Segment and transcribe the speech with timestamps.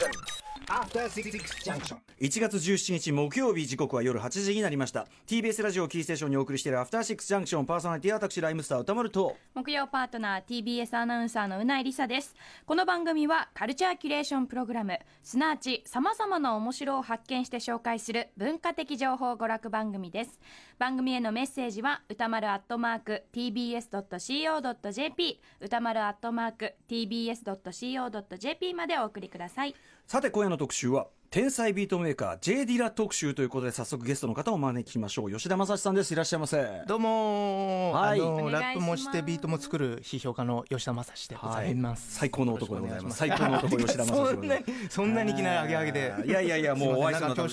[0.00, 0.39] position.
[0.70, 1.32] After Six
[1.64, 1.96] Junction.
[2.20, 5.08] 1月17日木曜日時刻は夜8時になりました。
[5.26, 9.36] TBS ラジオキーステーションにお送りしているアフターシックスジャンクションパーソナリティは私ライムスター歌丸と。
[9.54, 12.36] 木曜パートナー TBS アナウンサーのうないりさです。
[12.66, 20.38] この番組はカルチャーキュレーションプログラムすなわち様々な面白を発見して紹介する文化的情報娯楽番組です。
[20.78, 29.74] 番組へのメッセージは歌丸アットマーク TBS.CO.JP 歌丸アットマーク TBS.CO.JP までお送りください
[30.10, 35.30] さて今夜の特集は天才ビートメーカー J ディラ特集ということで早速ゲストの方をお招きしましょう。
[35.30, 36.12] 吉田正史さんです。
[36.12, 36.82] いらっしゃいませ。
[36.88, 38.18] どうもー、はい。
[38.52, 43.16] ラップもしてビートも作る批評家の吉田正史でございます、最高の男でございます。
[43.16, 46.14] 最高の男吉田正史そんなにそんなにいきなり上げ上げで。
[46.26, 47.48] いやいやいやもうお会いするの楽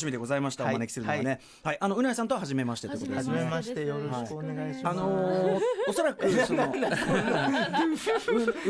[0.00, 0.64] しみでございました。
[0.64, 0.74] おはい。
[0.74, 1.24] 招きするのはね。
[1.24, 1.38] はい。
[1.62, 1.78] はい。
[1.82, 3.32] あのうなえさんとは初めましてということですね。
[3.34, 3.86] はじめまして。
[3.86, 6.72] よろしくお願いします、あのーおそらくそのう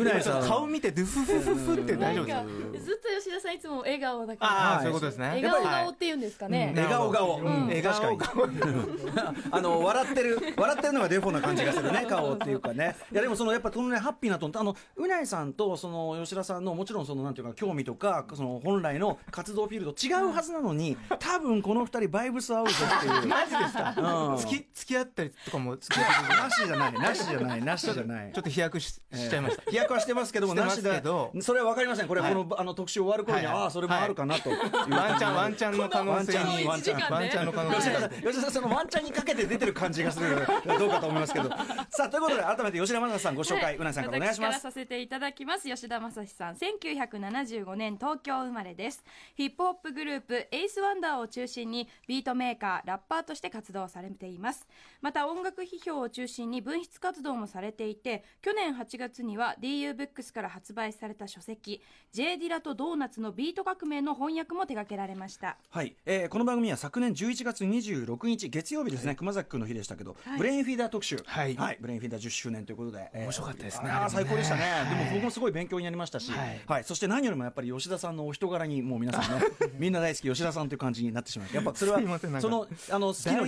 [0.01, 0.43] うなえさん。
[0.47, 4.83] 顔見てドゥフフフフって大丈夫ですずっと吉田さんいつも笑顔だかああ、はい。
[4.83, 5.27] そういうことですね。
[5.29, 7.67] 笑顔顔っていうんですかね、笑顔顔、うん。
[7.67, 8.49] 笑顔顔。
[9.51, 12.97] あの笑ってる笑ってるのがデフォな感じがするね顔っていうかね。
[13.13, 23.27] いやでもそのやっぱそのねハッピーなトーンあのうないさんとその吉田さんのもちろんそのなんていうか興味とかその本来の活動フィールド違うはずなのに多分この二人バイブス合うぞっていう。
[23.29, 24.37] マジですか、うん。
[24.39, 28.33] 付き付き合ったりとかも付き合ってなしじゃないなしじゃないなしじゃない。
[28.33, 32.35] ちょっと飛躍ししちゃいました、飛躍はしてますけども、してますなしでけど、それは分かりません、これ、はい。
[32.35, 37.91] このあの特集終わる頃に、ああ、それもあるかなとワンチャンワンチャンの可能性にワンチャンワンチャンの可能性。
[38.23, 40.47] 吉田さん、そのワンチャンにかけて出てる感じがする、
[40.79, 41.51] どうかと思いますけど。
[41.91, 44.61] さあ、ということで、改めて吉田正史さん、ご紹介、うなえさんからお願いします。
[44.61, 45.69] させていただきます。
[45.69, 49.05] 吉田正史さん1975年東京生まれです。
[49.35, 54.67] ヒップホップグループエイスワンダーを中心にビートメーカーラッパーとして活動されています。
[55.01, 65.57] また音楽批評を中心に文筆活動もされていて去年8月には DU ブックスから発売された書籍 J ディラとドーナツのビート革命の翻訳も手掛けられました。
[65.71, 70.39] はい、えーこの番組は昨年11月26日月曜日ですね、熊崎君の日でしたけど、はい。
[70.39, 71.57] ブレインフィーダー特集、はい。
[71.81, 73.91] ブレインフィーダー10周年ということで、えー面白かったですね。
[73.91, 74.11] あね。
[74.11, 74.99] 最高でしたね、はい。
[74.99, 76.83] でも僕もすごい勉強になりましたし、ははい。
[76.83, 79.47] いそして何よりもやっぱり吉田さんのお人柄にもう皆さんね
[79.79, 81.55] みんな大好き吉田さんという感じになってしまう。
[81.55, 82.49] やっぱそれはすいませんなんか。
[82.49, 83.47] そのあの好きの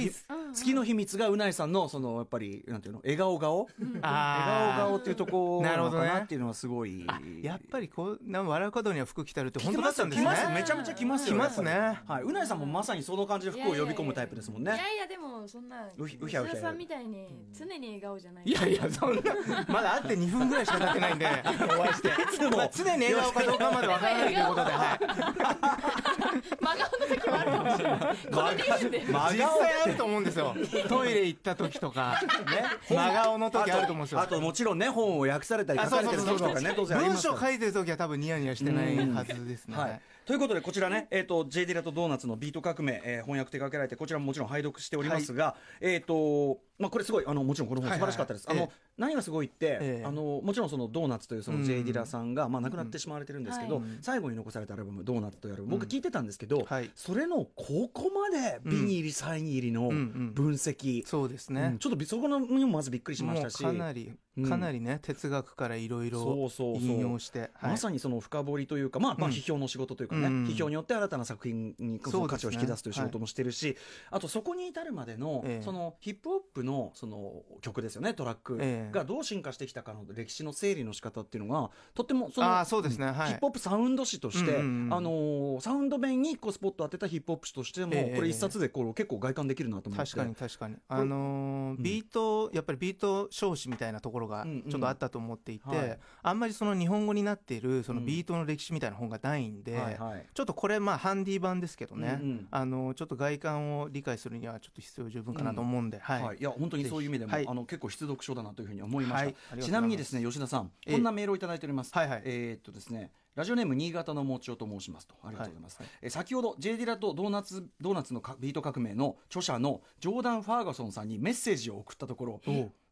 [0.55, 3.59] ひ大好好きの秘密がうないさんのそのやっぱりなんていうの笑顔顔？
[3.79, 6.09] 笑顔あー顔っていうところなのかなるほどね。
[6.09, 10.29] なっていうのはすごいあやっぱりこうな笑う角には服着たるって本当だったんですね。
[10.29, 12.01] 来ますめちゃめちゃ来ますよ来ますね。
[12.07, 12.23] はい。
[12.23, 14.73] うないさんもまさにその感じで服を呼び込むタイプですもんね。
[14.73, 18.45] いやいやでもそんなうひうひゃうひゃさんみたいに常に笑顔じゃない。
[18.45, 19.23] いやいやそんな。
[19.69, 21.27] まだ会って2分ぐらいしか経ってないんで
[21.79, 22.09] お会いして。
[22.57, 24.99] まあ常に笑顔かどうかまでわからないということではい。
[26.63, 29.33] 真顔の時もあるかもしれない。
[29.33, 30.42] 実際あると思うんですよ
[30.89, 34.21] トイレ行った時とかね真顔の時あると思うんですよ。
[34.21, 39.77] あともちろんね本を訳されたりあ書かれてる時とかね当然文章書いてる時は多分ニヤニヤしてないはずですね。
[39.77, 50.05] はい、ということでこちらね、えー、と J・ ディラとドーナツのビート革命、えー翻訳手掛けられてこちらももちろん拝読しておりますが、えっ、とまあこれすごいあのもちろんこの本素晴らしかったです、あの何がすごいって、ええ。
[50.05, 53.99] あのもちろんそのドーナツというその J・ ディラさんが、まあ亡くなってしまわれてるんですけど、うん。
[54.03, 56.91] 最後に残されたアルバム「ドーナツ」というアルバム僕聞いてたんですけど、はい。
[56.95, 61.57] それのここまでビに入りサイン入りの分析、そうですうん。
[61.57, 63.63] ねちょっとびそこのにもまずびっくりしましたし。
[63.63, 66.83] かなりうんかなりね哲学からいろいそろうそうそう。
[66.83, 67.71] 引用してはい。
[67.73, 69.35] まさにその深掘りというか、まあ、まあうん。
[69.35, 70.45] 批評の仕事というかね、うん。
[70.47, 73.77] 批評によって新たな作品に価値を引き出すという仕事もしてるし、
[74.11, 75.63] あとそこに至るまでの,、ええ。
[75.63, 78.93] そのヒップホップのその曲ですよねトラックええ。
[78.93, 83.07] がどう進化してきたかの歴史の整理の仕方っていうのがとってもそのそうですね。
[83.07, 83.29] はい。
[83.29, 90.11] ヒップホップサウンド誌として、あのーサウンド面にこうスポット当てたヒップホップ誌としても、ええこれ一冊でこう結構外観できるなと思って。
[90.11, 90.77] 確かに確かに。
[90.89, 95.99] あのービートやっぱりビート少子みたいなところがちょっとあったと思っていて、はい。
[96.23, 99.99] あんまりその日本語になっているそのビートの歴史みたいな本がないんで、
[100.35, 107.47] ちょっとこれまあハンディ版ですけどね、あのちょっと外観を理解するにはちょっと必要十分かなと思うんで、はい、はい、いや本当にそういう意味でも、はい。
[107.47, 110.93] あの結構必読書だなというふうに思いました、ちなみにですね吉田さんええ。
[110.95, 112.23] こんなメールをいただいております、はいはい。
[112.25, 115.15] えーっとですねラジオネーム新潟のもちおと申しますと。
[115.25, 122.41] ありがとうございます、え先ほど J ディラとドーナツドーナツのかビート革命の著者のジョーダン・ファーガソンさんにメッセージを送ったところ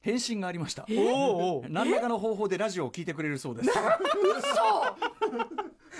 [0.00, 0.86] 返信がありました。
[1.68, 3.70] 何らかの方法でラジオを聞いてくれるそうです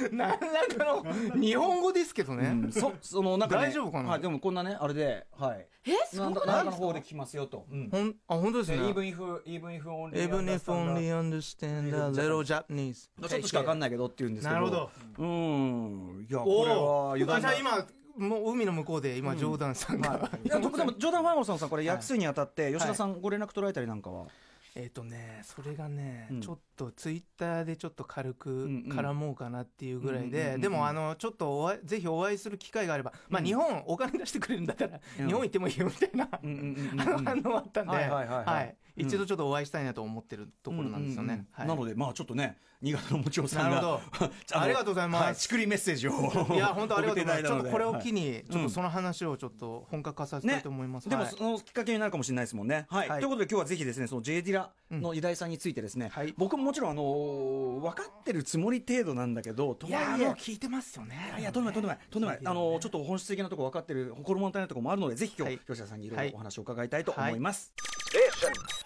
[0.13, 2.73] 何らかの日本語ですけどね、うん。
[2.73, 4.11] そそのなんか、ね、大丈夫かな？
[4.11, 5.67] はい、でもこんなねあれではい。
[5.87, 6.53] えすご何くないですか？
[6.53, 7.89] らかの方法で聞きますよと、うん。
[7.91, 8.79] ほんあ本当ですね。
[8.79, 14.61] even if even if only Even if only understand a little Japanese ちょっとしか分かんないけどって言うんですけど。
[14.61, 14.91] なるほど。
[15.19, 16.27] うん。
[16.29, 17.87] いやおこれはお油断あじ今
[18.17, 24.27] もう海の向こうで今ジョーダンさんが、はい、いやでもジョーダン・ファンゴソンさんこれ訳すにあたって吉田さんご連絡取られたりなんかは、
[24.75, 26.41] えっ、とねそれがね、うん。
[26.41, 35.27] ちょっとツイッターでちょっと軽く絡もうかなっていうぐらいで、うんうんでもあのちょっとおぜひお会いする機会があれば、まあうん日本お金出してくれるんだったら、うん。
[35.27, 38.67] 日本行ってもいいよみたいな、あの反応あったんで、はいはいはいはい。
[38.67, 41.47] うん一度ちょっとお会いしたいなと思ってるところなんですよね。
[41.59, 44.27] なのでまあちょっとね新潟のもちおさんがなるほど。
[44.27, 44.33] の
[44.63, 45.25] ありがとうございます。
[45.25, 46.13] はちくりメッセージを。
[46.55, 47.53] いや本当ありがとうございます。
[47.53, 51.09] ちょっとこれを機にに、ちょっとその話をちょっと本格化させたいと思います。
[51.09, 52.87] はいでもそのきっかけになるかもしれないですもんね。
[52.89, 53.09] はい。
[53.09, 53.21] はい。
[53.21, 56.35] ということで今日はぜひですね、その J ディラの偉大さんについてですね、はい。
[56.37, 61.35] 僕ももちろんあのー分かってるつもり程度なんだけど、といやはいえもう聞いてますよね。
[61.39, 61.99] いやとんでもないとんでもない。
[62.11, 65.59] とんでもない、あのーちょっと本質的なところ分かってる心物足りないところもあるのでぜひ今日、はい。
[65.67, 67.73] 吉田さんにいろはいいろお話を伺いたいと思います。
[68.13, 68.80] Junction.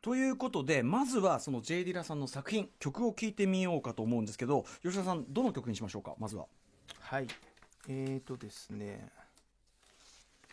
[0.00, 6.46] ということでまずはその J ディラさんの作品曲を聴いてみようかと思うんですけど吉田さんどの曲にしましょうかまずは。
[7.00, 7.26] はい。
[7.88, 9.08] えーとですね。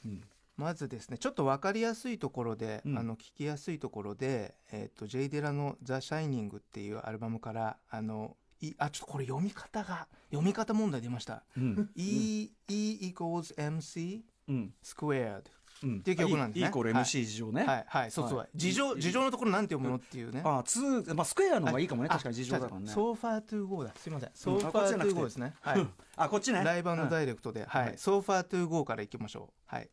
[0.05, 0.23] うん
[0.59, 11.43] まずですね、ちょっと分かりやすいところで、うんあの聞きやすいところで、えっ、と J デラのザシャイニングっていうアルバムからあのいあちょっとこれ読み方が読み方問題出ました。
[11.55, 11.89] うん。
[11.95, 14.19] E E equals MC
[14.49, 14.73] うん。
[14.83, 15.43] squared うん。
[15.79, 17.63] っていう曲なんですね E イコール MC 自乗ね。
[17.63, 20.41] はいはいそうそう、はい自乗自乗のところなんて読むのっていうね。
[20.43, 22.89] ああ、 two、まあ、 square の方がいいかもね、あ確かに自乗だからね。
[22.91, 23.93] So Far to Go だ。
[23.95, 24.31] すいません。
[24.33, 25.53] So Far to Go ですね。
[25.61, 25.87] はい。
[26.17, 26.63] あ、こっちね。
[26.63, 29.75] ライブうん direct で、はい、はい So Far to Go からいきましょう。
[29.75, 29.89] はい。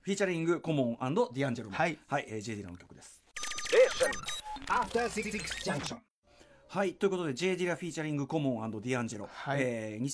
[0.00, 3.22] フィーチャリングコモンディアンジェロはい、はいえー、J ディラの曲です。
[4.68, 5.30] After Six
[5.64, 6.07] Junction.
[6.70, 9.58] はいということで J ディラフィーチャリングコモンディアンジェロ、はい。
[9.62, 10.04] えー、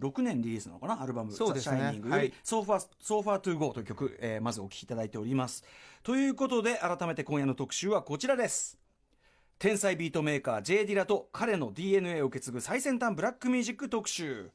[0.00, 1.00] 2006年リリースなのかな？
[1.00, 1.78] アルバム「そうですね。
[1.78, 5.64] The Shining」よりはい「So Far So Far to Go という曲、えーまずお聴きいただいております。
[6.02, 8.76] ということで改めて今夜の特集はこちらです。
[9.60, 14.50] 天才ビートメーカー J ディラと彼の DNA を受け継ぐ最先端ブラックミュージック特集。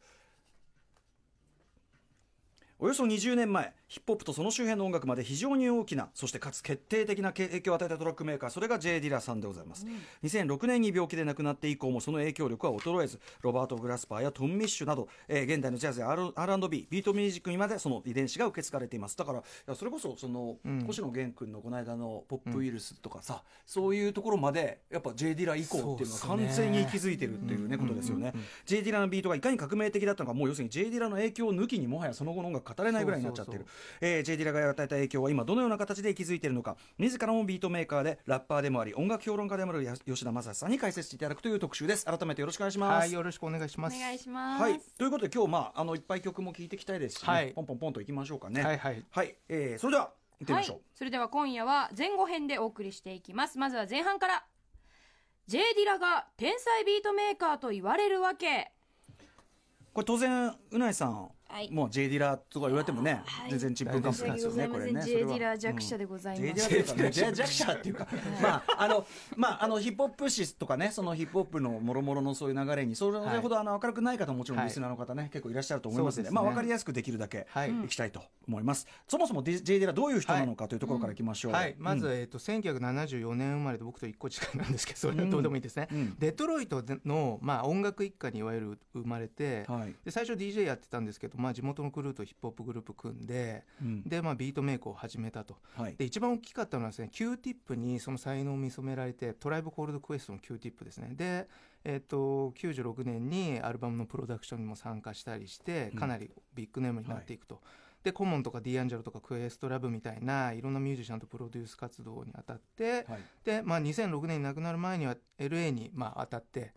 [2.78, 9.86] およそ20年前ヒップホップとその周辺の音楽まで非常に大きなそしてかつ決定的な影響を与えたトラックメーカーそれが J・ ディラさんでございます、
[10.22, 19.16] 2006年に病気で亡くなって以降もその影響力は衰えずロバート・グラスパーやトム・ミッシュなど、えー現代のジャズや R&B ビートミュージックにまでその遺伝子が受け継がれています。
[19.16, 28.34] だからいやそれこそその、星野源君のこの間の「ポップウイルス」とかさ、そういうところまでやっぱ J・ ディラ以降っていうのは完全に息づいてるっていうねことですよね。
[28.66, 33.66] J・ ディラのビートがいかに革命的だったのかもう要するに J・ ディラの影響を抜きにもはやその後の音楽語れないぐらいになっちゃってる
[34.02, 36.78] えー J・ ディラが与えた影響は今どのような形で息づいているのか。
[36.98, 42.06] 自らもビートメーカーでラッパーでもあり音楽評論家でもあるや吉田雅史さんに解説していただくという特集です。
[42.06, 43.06] 改めてよろしくお願いします。
[43.06, 43.98] はい、よろしくお願いします。
[43.98, 47.54] お願いします、はい、ということで今日、まあ、あのいっぱい曲も聴いていきたいですしね、はい。
[47.54, 48.64] ポンポンポンといきましょうかね。
[48.64, 49.04] はいはい。
[49.10, 49.36] はい。
[49.50, 53.58] えーそれでは行ってみましょう、それでは今夜は前後編でお送りしていきます。
[53.58, 54.46] まずは前半から。
[55.48, 58.72] J ディラが天才ビートメーカーと言われるわけ。
[59.94, 61.72] これ当然宇内さん、はい。
[61.72, 63.50] もう J ディラとか言われてもね、はい。
[63.52, 65.02] 全然ちんぷんかんぷんですよねこれね。
[65.02, 68.08] J ディラ弱者でござい J ます、ディラというかね J 弱者っていうか
[68.42, 69.06] まああの
[69.36, 74.68] まああのヒップホップ史とかねそのヒップホップのもろもろのそういう流れにそれほどあの明るくない方ももちろんはい。
[74.68, 77.72] リスナーの方ね、結構いらっしゃると思いますのでまあわかりやすくできるだけはい。
[77.86, 86.16] いきたいと思います、そもそも J ディラどういう人なのかというところからいきましょう、はい、まず、うんえっと1974年生まれで僕と一個違いなんですけどそれはどうでもいいですね、うん。
[86.20, 89.96] デトロイトの、まあ、音楽一家にいわゆる生まれて、はい。
[90.04, 94.04] で最初 DJ やってたんですけど、まあ、地元のクルーとヒップホップグループ組んでうん。
[94.04, 95.58] で、まあ、ビートメイクを始めたと。
[95.78, 95.96] はい。
[95.96, 101.12] で一番大きかったのはですね Q ティップにその才能を見初められてトライブコールドクエストの Q ティップですね。
[101.14, 101.48] で、
[101.84, 106.00] えっと96年にアルバムのプロダクションにも参加したりしてうん。
[106.00, 107.62] かなりビッグネームになっていくと。
[108.04, 113.06] でコモンとかディアンジェロとかクエストラブみたいないろんなミュージシャンとプロデュース活動に当たって、はい。
[113.44, 116.74] で、まあ、2006年に亡くなる前には LA にまあ当たって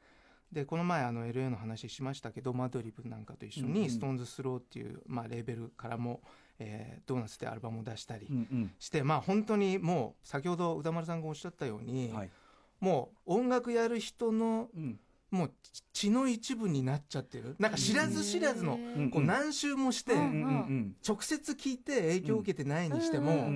[0.53, 3.83] でこの前あの LA の話しましたけどマドリブなんかと一緒うんうん。
[3.83, 6.21] に SixTONES っていう、まあ、レーベルからも、
[6.59, 8.29] えードーナツでアルバムを出したり
[8.79, 12.31] して、まあ本当にもう先ほど歌丸さんがおっしゃったように、はい。
[12.81, 14.99] もう音楽やる人のうん。
[15.31, 15.51] もう
[15.93, 17.55] 血の一部になっちゃってる。
[17.59, 23.51] なんか知らず知らずのうんこう何周もして直接聞いて影響を受けてないにしても、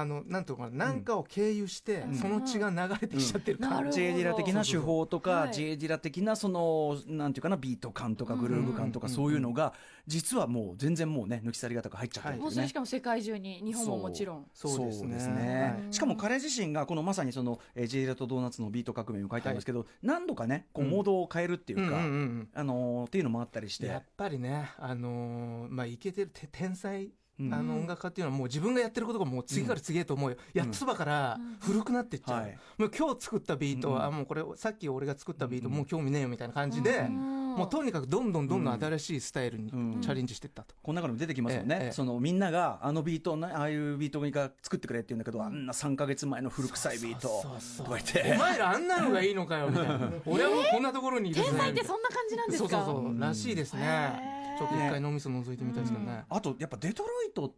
[0.00, 2.14] あのなんていうのかな何かを経由して、うん。
[2.14, 9.12] その血が流れてきちゃってる感じ、J ディラ的な手法とか、はい J ディラ的なそのなんていうかなビート感とかグルーヴ感とかうん。
[9.12, 9.72] そういうのが
[10.06, 12.72] 実はもう全然もうね抜き去り方が入っちゃってるんですねもうそれし。
[12.72, 14.46] かも世界中に日本ももちろん。
[14.54, 15.78] そうですね。
[15.80, 15.94] はい。
[15.94, 23.86] しかも彼自身がこのまさにその、えー、J ディラとドーナツのビート革命を書いてありますけど、何度かねこうモードを変えるっていうか、あのーっていうのもあったりして。
[23.86, 32.58] やっぱりね、あのーまあ、イケてるて天才、うんあの音楽家っていうのはもう自分がやってることがもう次から次へと思うよ、やっつばから古くなってっちゃう、はい。
[32.78, 38.78] もう今日作ったビートは、うんあもうこれさっき俺が作ったビート、うんもう興味ねえよみたいな感じで、うんもうとにかくどんどんどんどうん。
[38.78, 40.74] ん新しいスタイルにうんチャレンジしていったと。
[40.82, 47.44] この中にも出てきますよね、そのみんながあのビートねああいうビートが作ってくれって言うんだけど、あんな3か月前の古臭いビート。
[48.12, 50.10] てお前らあんなのがいいのかよみたいな。
[50.26, 54.35] 俺はもうこんなところにいるぜ天才ってそんな感じなんですかそうそうそうらしいですへねー。
[54.56, 56.24] ちょっと一回脳みそ覗いてみたいですけどね。
[56.28, 57.54] あとやっぱデトロイト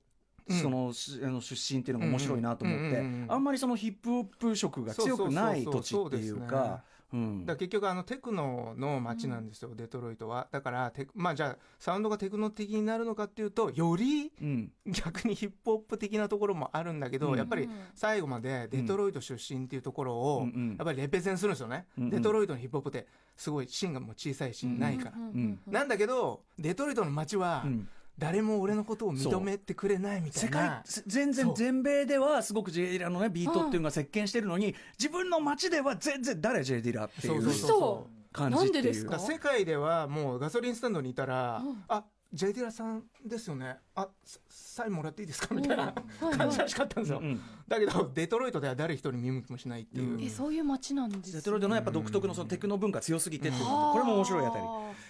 [0.49, 6.83] うんそのしあの出身っていうのが面白いなと思って、あんまりそのヒップホップ色が強くない土地っていうか。
[7.13, 7.41] うん。
[7.41, 10.49] だから結局あのテクノの街なんですよ、デトロイトは。
[10.51, 14.73] だからテクまあじゃあサウンドがテクノ的になるのかっていうとよりうん。
[14.87, 17.39] 逆にヒップホップ的なところもあるんだけど、うん。
[17.39, 20.69] やっぱり最後までデトロイト出身っていうところを、うんうん。
[20.77, 22.11] やっぱりレペゼンするんですよね、うんうん。
[22.11, 24.79] デトロイトのヒップホップってすごいシーンがもう小さいし、うん。
[24.79, 25.59] ないから、ん。
[25.67, 30.59] なんだけどデトロイトの街はうん誰も俺のことを認めてくれないみた世いな。
[30.59, 37.79] 界せ全然全米ではすごく J ディラのねビートっていうのが席巻してるのに自分の街では全然誰 J ディラっていうそうそうそう
[38.11, 38.19] 嘘。
[38.31, 38.73] 感じっていう。
[38.75, 39.19] なんでですか？
[39.19, 43.77] 世界ではもうガソリンスタンドにいたら、あジェイディラさんですよね。
[43.95, 45.55] あササインもらっていいですか？
[45.55, 45.95] みたいな
[46.37, 50.23] 感じらしかったんですよ、うんだけどデトロイトでは誰一人見向きもしないっていう、うん。
[50.23, 53.93] えそういう街なんですデトロイトのやっぱ独特のそのテクノ文化強すぎてっていうのあー。
[53.93, 54.65] これも面白いあたり。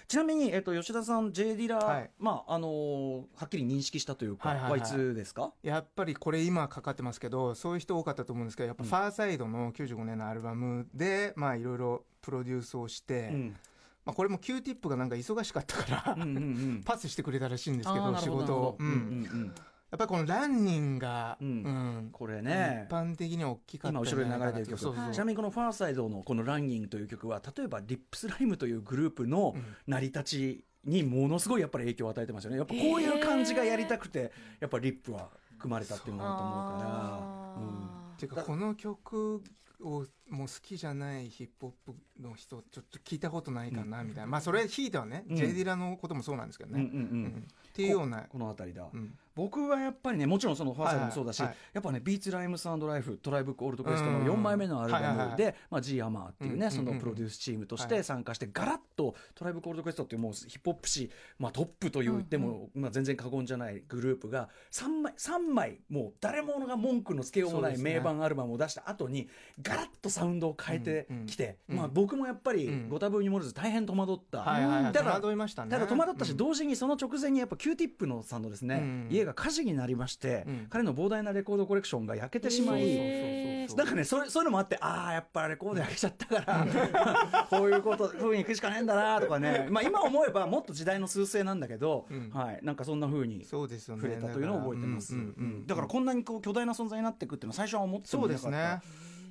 [0.06, 2.10] ちなみに、えっと、吉田さん J ディラ、はい。
[2.18, 4.80] まああのーはっきり認識したというか、はいはいはい。
[4.80, 5.52] はいつですか？
[5.62, 13.56] やっぱりこれ今かかってますけどそういう人多かったと思うんですけどやっぱファーサイドの95年のアルバムでまあいろいろプロデュースをして、うん
[14.08, 16.40] まあ、これも Q ティップがなんか忙しかったから、うんうんう
[16.78, 16.82] ん。
[16.82, 18.86] パスしてくれたらしいんですけど仕事を、や
[19.96, 21.48] っぱりこのランニンが、うん。
[21.48, 22.08] うん。
[22.10, 22.86] これね。
[22.88, 24.70] 一般的には大きかった今後ろに流れてる曲。
[24.70, 25.12] とそうそう。
[25.12, 29.54] ちなみにこのファーサイドのこの「ランニング」という曲は例えばリップスライムというグループの
[29.86, 32.56] 成り立ちにものすごいやっぱり影響を与えてますよね。
[32.56, 38.14] やっぱこういう感じがやりたくてやっぱリップは組まれたっていうのだと思うから。
[38.14, 39.42] っていうかこの曲
[39.80, 45.36] をもう好きじゃないヒップホップの人ちょっと聞いたことないかなみたいな、まあそれひいてはね、うん。
[45.36, 48.22] J・ ディラのこともそうなんですけどね、っていうような。
[48.22, 49.14] この辺りだ、うん。
[49.34, 54.26] 僕はやっぱりねもちろんそのファーサイドもそうだし、やっぱね「Beats, Rhymes Life」「トライブコールド・クエスト」のうん。
[54.26, 57.88] 4枚目のアルバムで、まあ、G・ アマーっていうね、うんそのうんプロデュースチームとしはい。
[57.90, 69.28] て参加してガラッと「トライブコールド・クエスト」っていうもうヒップホップ史、まあ、トップと言っても、まあ、全然過言じゃないグループが3枚三枚もう誰もが文句のつけようもない名盤アルバムを出した後に
[69.62, 72.88] ガラッとサウンドを変えてきて、まあ、僕もやっぱりうん。
[72.88, 74.38] ご多分に漏れず大変戸惑った。
[74.38, 74.92] はいはいはい。
[74.92, 75.70] 戸惑いましたね。
[75.70, 76.36] ただ戸惑ったし、うん。
[76.36, 79.08] 同時にその直前にやっぱ Q ティップのさんのですね、うん。
[79.10, 80.66] 家が火事になりまして、うん。
[80.70, 83.78] 彼の膨大なレコードコレクションが焼けてしまい、へーそうそうそうそう。
[83.78, 92.30] なんかねそれそういうのもあってああやっぱレコード焼けちゃったから こういうことふうにいくしかねえんだなとかね、 まあ、今思えばもっと時代の趨勢なんだけど、うん。
[92.30, 94.02] はい、なんかそんなふうにそうですよね。
[94.02, 95.14] 触れたというのを覚えてます、
[95.66, 98.80] だからこんなにこう巨大な存在になっていくっていうのは最初は思ってもそですね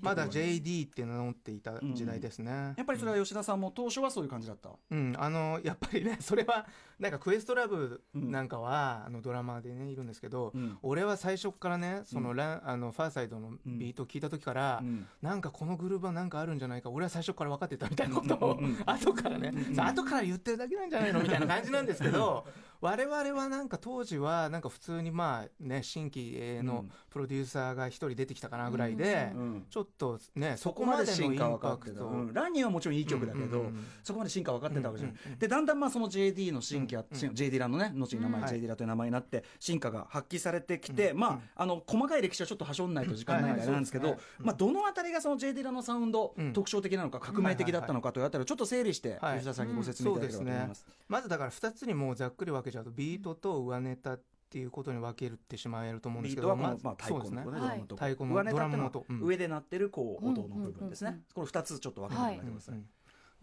[0.02, 6.68] まだ JD って名乗っていた時代ですね、やっぱりそれは吉田さんも当初はそういう感じだった、うん、あのやっぱりね それは
[7.00, 10.78] なんかクエストラブなんかは、あのドラマーでねいるんですけど、うん。
[10.82, 15.08] 俺は最初からねそのラン、あのファーサイドのビートを聞いた時から、うん。
[15.22, 18.66] なんかこのグループはなんかあるんじゃないか俺は最初から分かってたみたいなことを、うん。
[18.66, 18.78] うん。
[18.86, 22.46] 後からね、さ後から言ってるだけなんじゃないのみたいな感じなんですけど
[22.82, 32.34] 我々はなんか当時はなんか普通にまあね新規のプロデューサーが一人出てきたかなぐらいで、うんちょっとねそそこまでのインで進化分かパクト、ってた、うん。
[32.34, 33.66] ランニーはもちろんいい曲だけど、
[34.04, 50.86] そこまで真価分かってたわけじゃない、でだんだんまあその JD の真価、うんうん J ディラのね後に名前うん J ディラという名前になって真価が発揮されてきて、うんまああの細かい歴史はちょっとはしょんないと時間ないからなんですけど、まあどのあたりがその J ディラのサウンド、うん特徴的なのか革命的だったのかというあたりをちょっと整理して、はい吉田さんにご説明いただければと思います。
[51.08, 57.42] まずだから2つにもうざっくり分けちゃうとビートと上ネタっていうことに分けるってしまえると思うんですけどビートはこの、ずまあ、太そうですね。
[57.44, 58.06] 鼓のところ。
[58.06, 58.14] はい。
[58.14, 59.22] ねドラムのとこ太鼓のドラムの音うん。
[59.22, 61.20] 上で鳴ってるこう音の部分ですね、うんうんうん。
[61.20, 62.86] うんこの2つちょっと分けてもらってください、うん。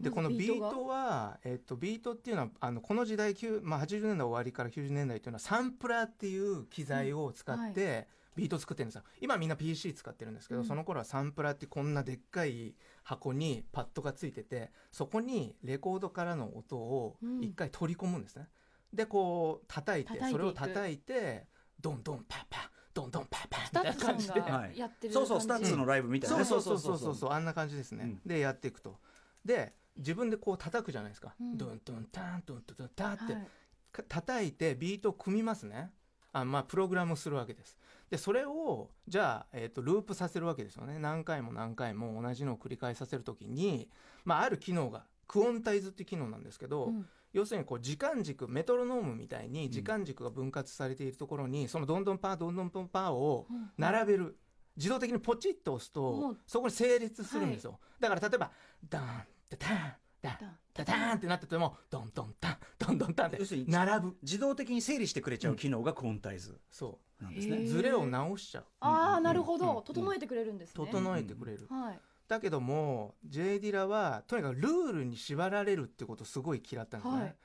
[0.01, 9.03] でこのビートは、えっと、ビートっていうのはあのこの時代、まあ、80年代終わりから90年代っていうのはサンプラーっていう機材を使って、ビート作ってるんですよ。
[9.21, 10.67] 今みんな PC 使ってるんですけど、うん。
[10.67, 18.47] その頃はサンプラーってこんなでっかい箱にパッドがついててそこにレコードからの音を一回取り込むんですね、
[18.95, 20.37] でこう叩いて叩いていく。
[20.37, 21.47] それを叩いて
[21.79, 24.41] ドンドンパッパどんどんパッパスタッツさんで。
[24.41, 27.15] がやってるそうそうスタッツのライブみたいなね、そうそうそうそう。
[27.15, 28.21] そうあんな感じですね、うん。
[28.25, 28.97] でやっていくと。
[29.43, 31.57] で自分でこう叩くじゃないですか、うん。
[31.57, 33.47] ドンドンタンドンドンドンタンって、はい。
[33.91, 35.91] か叩いてビートを組みますね。
[36.31, 37.77] あまあプログラムするわけです。
[38.09, 40.99] でそれをじゃあ、えー、とループさせるわけですよね。
[40.99, 43.89] 何回も何回も同じのを繰り返させるときに、
[44.25, 47.07] まあ、ある機能がクオンタイズっていう機能なんですけど、うん。
[47.33, 53.71] 要するにこう時間軸メトロノームみたいに時間軸が分割されているところに、そのどんどんパーどんどんパーをうん。
[53.77, 54.37] 並べる。
[54.77, 56.37] 自動的にポチッと押すもとう。
[56.45, 58.51] そこに成立するんですよ、だから例えば
[58.89, 59.77] ダンダタン
[60.21, 60.37] タン
[60.73, 64.17] タタンってなっててもドンドンタンドンドンタンって要するに並ぶ。
[64.21, 67.57] 自動的に整理してくれちゃう機能がクオンタイズそなんですね。
[67.57, 67.63] へー。
[67.63, 68.65] うズレを直しちゃう。
[68.81, 70.85] ああなるほうんど整えてくれるんですね。
[70.85, 71.67] 整えてくれる。
[71.69, 77.35] はいだけども J ディラはとにかくルールに縛られるってことすごい嫌ったんですね、はい。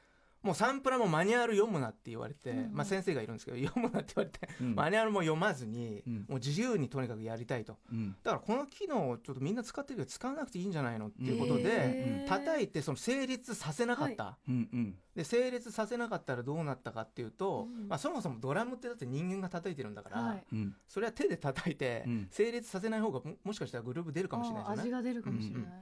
[0.42, 2.72] もうサンプラもマニュアル読むなって言われて、うんうん。
[2.72, 4.74] まあ、先生がいるんですけど 読むなって言われて、うん。
[4.74, 6.14] マニュアルも読まずに、うん。
[6.14, 7.78] もう自由にとにかくやりたいと。
[7.92, 8.16] うん。
[8.22, 14.68] だからこの機能をちょっとみんな使ってるけど使わなくていいんじゃないのっていうことで叩いてその成立させなかった、うん。
[14.72, 14.98] うん。
[15.14, 17.88] で成立させなかったらどうなったかっていうと、うん。
[17.88, 20.44] まあ、そもそもドラムってだって人間が叩いてるんだから、はい。
[20.52, 20.76] うん。
[20.88, 22.28] それは手で叩いてうん。
[22.30, 24.82] 成立させない方がももしかしたらグループ出るかもしれないですよね。
[24.82, 25.62] 味が出るかもしれない。
[25.62, 25.68] うん。
[25.68, 25.72] っ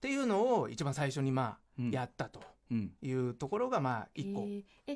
[0.00, 1.90] ていうのを一番最初にまあうん。
[1.90, 2.38] やったと。
[2.38, 4.46] うんいうところがまあ一個、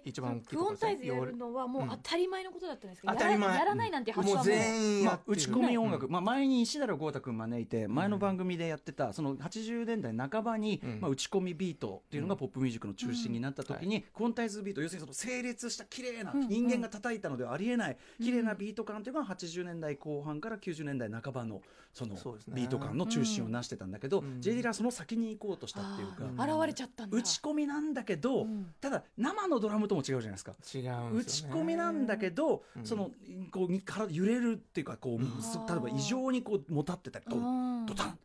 [0.05, 0.89] 一番大きいとクオンころですね。
[0.89, 3.59] タイズやるのはもう当たり前のことだったんですか、当たり前。
[3.59, 11.01] やらないなんて発想もうはもうまあ、打ち込み音楽、まあ、前に石田豪太君招いて前の番組でやってたその80年代半ばに、うん。
[11.01, 14.03] まあ、打ち込みビートっていうのがポップミュージックの中心になった時に、うん。
[14.03, 21.61] クオンタイズビート要するにその成立した綺麗な、うん人間が叩いたのではありえない綺麗なビート感っていうのが80年代後半から90年代半ばの
[21.93, 22.17] その
[22.49, 24.41] ビート感の中心を成してたんだけど、うん。
[24.41, 27.17] J・ ディラはその先に行こうとしたっていうか、現れちゃったんだ。
[27.17, 28.75] 打ち込みなんだけど、うん。
[28.81, 30.55] ただ生のドラムとも違うじゃないですか。
[30.75, 32.87] 違うん打ち込みなんだけど、うん。
[32.87, 33.11] その
[33.51, 35.43] こうに体揺れるっていうかこう、ん。
[35.43, 37.43] す例えば異常にこうもたってたりこうう
[37.83, 37.87] ん。
[37.87, 38.19] ドタン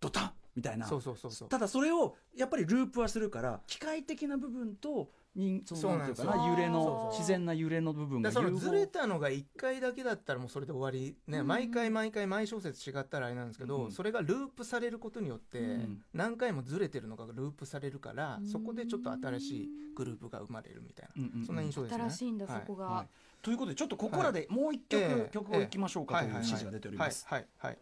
[0.00, 0.86] ドタンみたいな。
[0.86, 1.48] そうそうそうそう。
[1.48, 11.46] ただそれをやっぱりループはするから機械的な部分と人そそうのなんていうかなんですよな揺れの自然な揺れの部分がそのずれたのが1回だけだったらもうそれで終わり、ねうん。
[11.46, 13.92] 毎回毎回毎小節違ったらあれなんですけど、うん。
[13.92, 16.02] それがループされることによってうん。
[16.12, 18.46] 何回もずれてるのがループされるから、うん。
[18.46, 21.46] そこでちょっと新しいグループが生まれるみたいな、うんうんうん。
[21.46, 22.02] そんな印象ですね。
[22.04, 23.06] 新しいんだ、はいそこが、はい。
[23.42, 25.30] ということでちょっとここらでもう一曲、ええ。
[25.32, 27.78] 曲をいきましょうかという指示が出ております、はいはいはい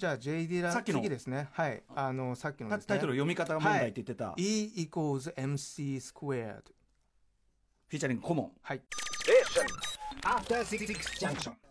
[0.00, 1.00] じゃあ J ディラさっきの。
[1.00, 1.50] 次ですね。
[1.52, 1.82] はい。
[1.94, 2.10] あ。
[2.10, 2.82] のさっきのですね。
[2.84, 8.50] タタイトル読み方問題って言ってた、E equals MC squared フィーチャリングコモン。
[8.62, 8.80] はい.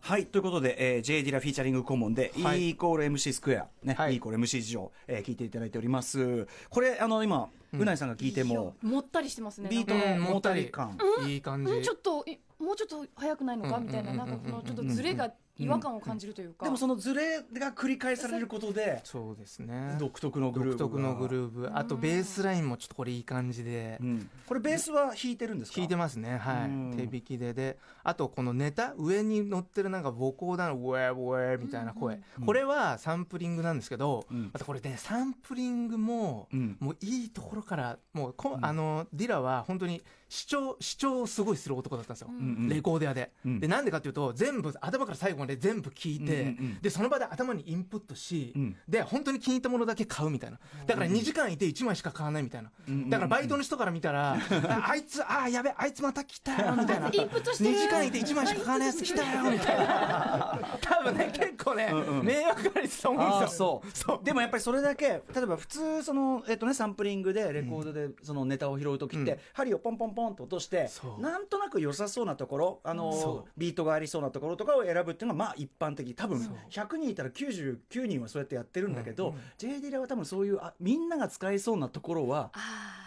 [0.02, 0.26] はい。
[0.28, 2.68] ということで、えー、J・ ディラフィーチャリングコモンで、はい。
[2.68, 3.96] E イコール MC スクエア、ね。
[3.96, 4.14] はい。
[4.14, 6.48] E イコール MC 事情、えー聞いていただいております。
[6.70, 9.70] これあの今、ううんないさんが聞いてももったりしてますね。
[9.72, 11.84] ビートのもたり感、いい感じ、うん。
[11.84, 13.78] ちょっといもうちょっと早くないのか？
[13.78, 13.86] うん。
[13.86, 14.14] みたいな。
[14.14, 19.98] なんかこのちょっとうんズレが違和感を感じるというか、でもそのズレが繰り返されることでそうですね。
[20.00, 20.78] 独特のグルーヴが。
[20.80, 21.70] 独特のグルーブ。
[21.74, 23.98] あとベースラインもちょっとこれいい感じで。
[24.02, 24.30] うん。
[24.48, 25.76] これベースは弾いてるんですか？
[25.78, 26.38] 弾いてますね。
[26.38, 26.94] はうん。
[26.94, 27.54] い手弾きで。
[27.54, 32.46] であとこのネタ上に乗ってるなんかボコーダのウェーウェーみたいな声、うん。
[32.46, 34.50] これはサンプリングなんですけど、うん。
[34.54, 36.78] またこれねサンプリングも、うん。
[36.80, 38.66] もういいところからもうこ、うん。
[38.66, 42.70] あのディラは本当に主張主張をすごいする男だったんですよ、うんうん。
[42.70, 43.60] レコーディアで、うん。
[43.60, 46.82] でなんでかっていうと全部頭から最後まで全部聞いて、うんうんうん。
[46.82, 48.76] でその場で頭にインプットし、うん。
[48.88, 50.60] で本当に気に入ったものだけ買うみたいな。
[50.86, 57.10] だから2時間いて1枚しか買わないみたいな、うんだからバイトの人から見たら、ああいつあーやべあいつまた来たよみたいな。
[57.14, 57.70] インプットしてる。
[57.72, 60.60] 2時間いて1枚しか買わないやつ来たよみたいな。
[60.82, 61.92] 多分ね結構ね、
[62.24, 62.49] 迷惑
[62.90, 63.22] がりすと思う。
[63.22, 64.20] んああですよそう。
[64.24, 69.38] でもやっぱりそれだけ例えば普通その、えっとね、サンプリングでレコードでそのネタを拾う時って、うん。
[69.54, 71.22] 針をポンポンポンと落としてそう。
[71.22, 76.54] なんとなく良さそうなところあのそビートがありそうなところとかを選ぶっていうのがまあ一般的多分そう。
[76.70, 79.34] 100人いたら99人はそうやってやってるんだけど、うん。
[79.36, 82.52] うん J・ ディラは多分そういうあみんなが使いそうなところは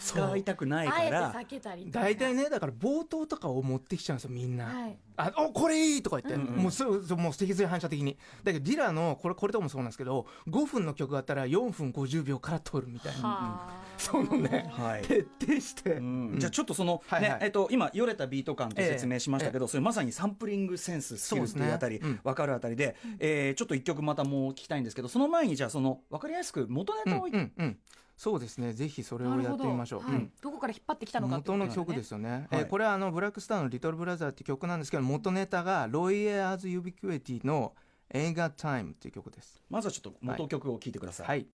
[0.00, 2.00] 使いたくないかあえてら避けたりとか。
[2.00, 6.62] 大体ねだから冒頭とかを持ってきちゃうんですよみんな、はいあおこれいいとか言って、うんうん。
[6.62, 8.16] もうそうそうもう脊髄反射的に。
[8.44, 13.28] だけどディラのこれこれとかもそうなんですけど5分の曲があったら4分50秒から撮るみたいな。
[13.28, 13.82] はあ。
[13.98, 14.70] そのね。
[14.72, 15.02] はい。
[15.02, 16.34] 徹底して、うん。
[16.38, 17.30] じゃあちょっとその、はいはい。
[17.32, 22.20] ねえっと、今よれたビート感と説明しましたけど、それまさにサンプリングセンススキルっていうあたり、そうですね。
[22.24, 27.78] 分かるあたりで、えーちょっと一曲またもう聞きたいんですけどその前にじゃあその分かりやすく元ネうんタを、うんうん
[28.22, 28.72] そうですね。
[28.72, 30.30] ぜひそれをやってみましょう、はい。
[30.40, 32.46] どこから引っ張ってきたのかってこ元との曲ですよね、はい。
[32.52, 39.60] えーこれはあのブラックスターの「リトルブラザー」っていう曲なんですけど元ネタがロイ・エアーズ・ユビキティの「Ain't Got Time」っていう曲です。
[39.68, 41.26] まずはちょっと元曲を聞いてください。
[41.26, 41.48] はい。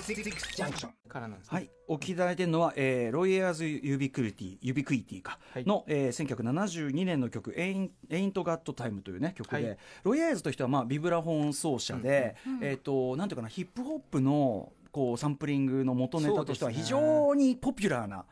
[0.00, 0.88] Six Junction.
[1.08, 5.64] からなんです、はい、お聞きいただいているのは、えーロイ・エアーズ・ユビクリティ、ユビクイティか、はい。
[5.64, 9.78] の、えー1972年の曲、 Ain't, Ain't Got Time というね、曲で、はい。
[10.02, 18.24] ロイ・エアーズとしては、まあ、ビブラフォン奏者で、えっ、と、なんていうかな、ヒップホップの、こう、サンプリングの元ネタとしては、非常にポピュラーな、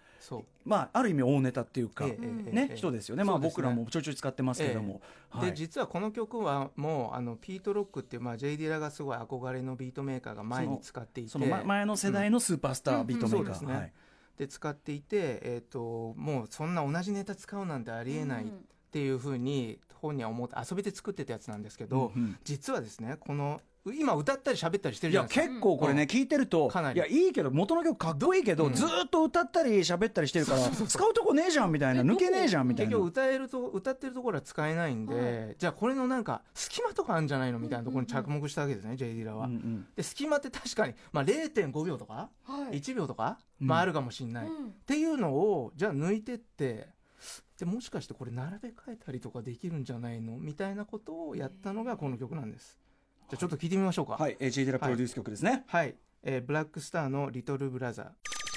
[0.64, 2.76] まあ、ある意味大ネタっていうか、ね、ええ。
[2.76, 3.24] 人ですよね。
[3.24, 5.00] まあ、僕らもちょいちょい使ってますけれども。
[5.28, 5.50] はい。
[5.50, 11.30] で実はこの曲はもうあのピート・ロックっていう、まあ、J・ ディラがすごい憧れのビートメーカーが前に使っていて。
[11.30, 13.52] そのま前の世代のスーパースタービートメーカー。
[13.54, 13.74] ですね。
[13.74, 13.92] はい。
[14.38, 18.46] で使っていて、えー、ともうそんな同じネタ使うなんてありえないっ
[18.92, 22.12] ていうふうに本人は思って遊びで作ってたやつなんですけど、
[22.44, 25.48] 実はですねこの今歌ったり喋ったりしてるいやじゃないですか。
[25.48, 26.98] 結構これね、聞いてるとかなり。
[26.98, 32.90] いやいいけど元の曲かっこいいけど、ずーっと歌ったり喋ったりしてるから使うとこねえじゃんみたいな抜けねえじゃんみたいな。
[32.90, 39.46] 結局歌えると歌ってるところは使えないんで、じゃあこれのなんか隙間とかあるんじゃないのみたいなところに着目したわけですね、J・ ディラは。
[39.46, 39.52] うん。
[39.52, 42.78] うんで隙間って確かに、まあ、0.5秒とか、はい。
[42.78, 43.66] 1秒とか、うん。
[43.66, 44.66] まあ、あるかもしれない、うん。
[44.68, 46.88] っていうのをじゃあ抜いてって
[47.58, 50.36] でもしかしてこれ並べ替えたりとかできるんじゃないの？
[50.38, 52.78] みたいなことをやったのがこの曲なんです
[53.30, 54.16] じゃあちょっと聞いてみましょうか。
[54.18, 58.06] はい、えー、J・ ディラプロデュース曲ですね、はい、えーブラックスターの「リトルブラザー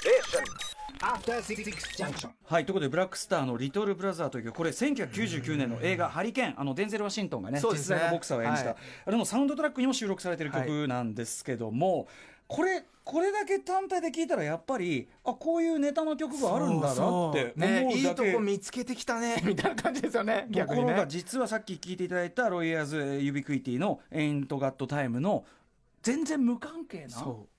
[0.06, 0.66] Station.
[1.00, 1.64] After Six
[1.96, 2.30] Junction.
[2.44, 2.64] はい。
[2.64, 7.96] ということでブラックスターの「リトルブラザー」という曲これ1999年の映画「ハリケーン」あのデンゼル・ワシントンがねそうですね。
[7.96, 8.76] 実在のボクサーを演じた、はい。
[9.06, 12.08] あれのサウンドトラックにも収録されてる曲なんですけども、
[12.46, 17.54] これこれだけ単体で聞いたらやっぱりあこういうネタの曲があるんだなって思うだけ。
[17.54, 19.40] ね、いいとこ見つけてきたね。
[19.46, 20.48] みたいな感じですよね。
[20.52, 25.44] ところが実はさっき聞いていただいたロイ・エアーズ・ユビクイティの「Ain't Got Time」の
[26.02, 27.55] 全然無関係なそう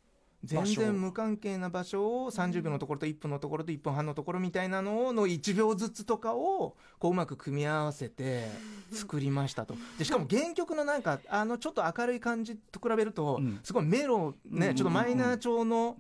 [0.48, 8.48] 全然無関係な場所を30秒のところと1分のところと1分半のところみたいなのをの1秒ずつとかをこううまく組み合わせて
[8.92, 9.76] 作りましたと。
[10.00, 13.60] でしかも原曲のなんかあのちょっと明るい感じと比べるとうん。
[13.64, 15.98] すごいメロね、うんちょっとマイナー調の,、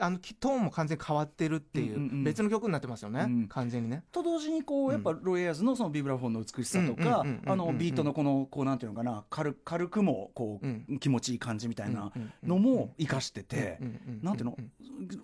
[0.00, 4.02] あのきトーンも完全に変わってるっていう,、別の曲になってますよね、うん完全にね。
[4.12, 14.56] と同時にこうやっぱロイヤーズのそのビブラフォンの美しさとかあのビートのこのこうなんていうのかな軽軽くもこう気持ちいい感じみたいなのも生かしててうんうんうんなんていうの？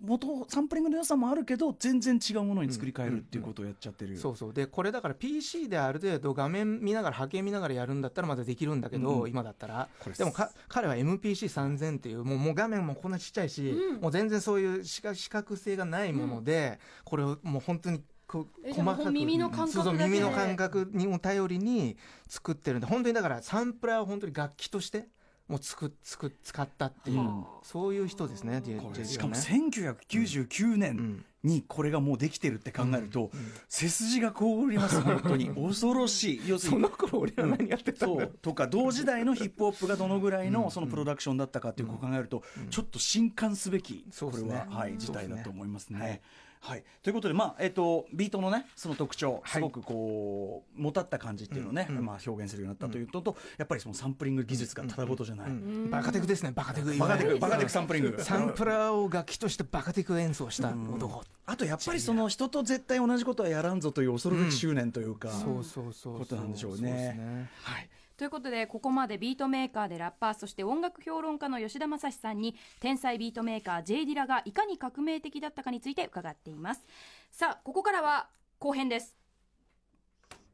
[0.00, 4.16] 元サンプリングの良さもあるけど全然違うものに作り変えるっていうことをやっちゃってる。
[4.16, 4.52] そうそう。
[4.52, 9.88] でこれだから PC である程度画面見ながら波形見ながらやるんだったらまだできるんだけど、うん今だったら。
[10.00, 14.00] これでもか彼は MPC3000 っていうもうもう画面もこんなちっちゃいし、うん。
[14.00, 21.96] もう全然そういう視覚視覚性がないもので、これをもう本当にこうえじゃあもう耳の感覚耳の感覚にも頼りに
[22.28, 25.08] 作ってるんで本当にだからサンプラーを本当に楽器として
[25.48, 27.44] もう作作使ったっていう、うん。
[27.62, 28.62] そういう人ですね
[29.04, 31.24] しかもね1999年うん。
[31.42, 33.52] にこれがもうできてるって考えるとうん。
[33.68, 35.50] 背筋が凍ります 本当に。
[35.54, 36.48] 恐ろしい。
[36.48, 38.26] 要するにその頃俺ら何やってたそう。
[38.40, 44.54] とか同時代のヒップホップがどのぐらいのそのプロダクションだったかっていうことを考えるとちょっと震撼すべきこれそうですね。
[44.54, 46.22] ははい事態だと思いますね。
[46.66, 52.04] はい、ということで、まあえっとビートのねその特徴すごくこうもたった感じっていうのをね、うんうん。
[52.06, 55.90] まあ、表現するようになったというのと、やっぱりそのサンプリング技術がただごとじゃない、うん。
[55.90, 58.16] バカテクですねバカテクバカテクバカテクサンプリング。
[58.18, 66.18] サンプラーを楽器としてバカテク演奏した男、あとやっぱりその人と絶対同じことはやらんぞという恐るべき執念というか、そうそうそう。
[66.20, 66.78] ことなんでしょうね。
[66.78, 67.50] そうですね。
[67.62, 76.86] はい、ということでここまでビートメーカーでラッパーそして音楽評論家の吉田雅史さんに天才ビートメーカー J ディラがいかに革命的だったかについて伺っています。
[77.30, 79.16] さあここからは後編です。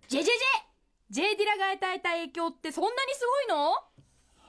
[0.08, 0.34] ジェジェジェ!
[1.10, 3.74] J ディラが与えた影響ってそんなにすごいの?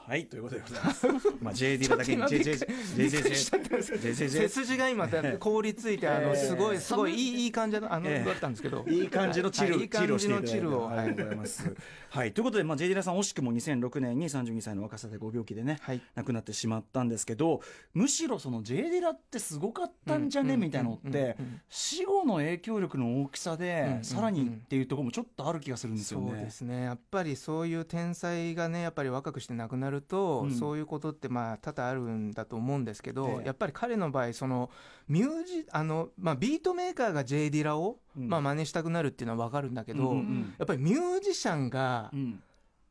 [0.08, 1.08] はい、ということでございます。
[1.42, 8.86] まあ J ディラだけに J J J J J J J 背筋が今だ凍りついてあのええすごいすごいいいいい感じのあのええだったんですけど。
[8.88, 11.76] いい感じのチル、はいいい感じのチルをはい、ありがとうございます。
[12.10, 16.02] はい、ということで、まあ、J ディラさん惜しくも2006年に32歳の若さでご病気でね、はい。
[16.16, 17.62] 亡くなってしまったんですけど
[17.94, 21.38] むしろその J ディラってすごかったんじゃね、うんみたいなのって、
[21.70, 26.32] 死後の影響力の大きさで、さらにっていうところもちょっとある気がするんですよね。
[26.32, 26.84] そうですね。
[26.84, 30.52] やっぱりそういう天才がねやっぱり若くして亡くなると、うん。
[30.52, 33.46] そういうことってまあ多々あるんだと思うんですけど、ええ。
[33.48, 34.70] やっぱり彼の場合その
[35.10, 38.30] ミュージあの、まあ、ビートメーカーが J・ ディラを、うん。
[38.30, 42.44] まあ真似したくなるっていうのは分かるんだけど、うんうんやっぱりミュージシャンがうん。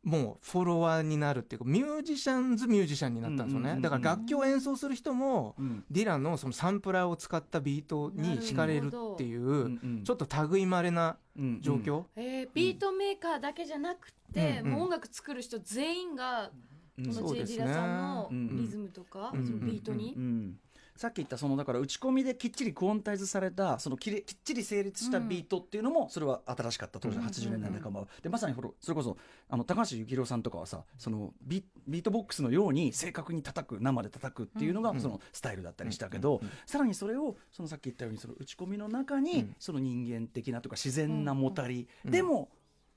[0.02, 3.76] もうフォロワーになるっていうか musician's musician になったんですよね、うんうんうん。
[3.76, 5.84] うんだから楽器を演奏する人も、うん。
[5.90, 10.02] ディラのそのサンプラーを使ったビートに惹かれるっていう、うんうん。
[10.02, 16.50] ちょっと類まれなうん状況、えービートメーカーだけじゃなくて、うんうんもう音楽作る人全員がうん
[16.96, 20.58] このそう J ですねディラさんのうんリズムとか、うんそのビートに、うん
[21.00, 27.00] さっき言ったそのだから打ち込みできっちりクオンタイズされたそのきれきっちり成立したビートっていうのもそれは新しかった。
[27.00, 28.00] 当時うん80年代半ば。
[28.00, 29.16] はでまさにそれこそ
[29.48, 39.56] あの高橋幸宏さんとかはさそのビビートボックスのように正確に叩く生で叩くっていうのがうんそのスタイルだったりしたけどさらにそれをそのさっき言ったようにその打ち込みの中にうん。
[39.58, 42.10] その人間的なとか自然なもたりうん。
[42.10, 42.50] でも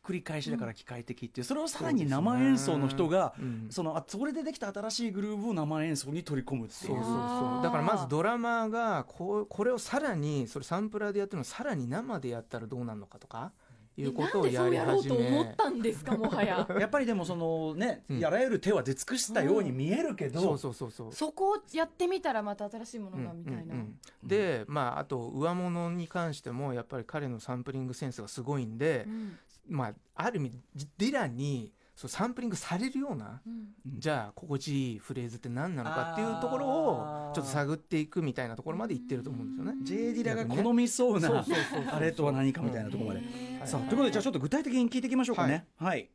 [0.03, 3.67] 繰り返しだから機械的っていうそれをさらに生演奏の人がうん。
[3.69, 6.93] そのあそれでできた新しいグルーヴを生演奏に取り込むっていう。
[6.93, 7.63] そうそうそう。
[7.63, 13.51] だからまずドラマーがこうこれをさらにそれサンプラーでやってるのをさらに生でやったらどうなるのかとか
[13.95, 16.67] いうことをやり始めなんでそうやろうと思ったんですかもはや。
[16.79, 18.19] やっぱりでもそのね、うん。
[18.19, 21.13] やらゆる手は出尽くしたように見えるけど、そうそうそうそう。
[21.13, 24.27] そこをやってみたらまた新しいものがみたいな、うんうんうん。
[24.27, 29.37] でまああと上物に関してもやっぱり彼のサンプリングセンスがすごいんで、うん。
[29.67, 30.51] まあある意味
[30.97, 33.41] ディランにそうサンプリングされるような、
[33.85, 39.77] じゃあ心地いいフレーズって何なのかっていうところをちょっと探っていくみたいなところまでいってると思うんですよね。
[39.83, 41.45] J ディラが好みそうな、
[41.91, 43.19] あれとは何かみたいなところまで。
[43.19, 43.25] は
[43.65, 45.65] いさあということでじゃあちょっと具体的に聞いていきましょうかね。
[45.77, 46.09] はい。